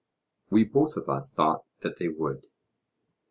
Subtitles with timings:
[0.49, 2.47] We both of us thought that they would.